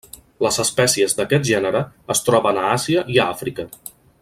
[0.45, 1.83] Les espècies d'aquest gènere
[2.15, 3.69] es troben a Àsia i a Àfrica.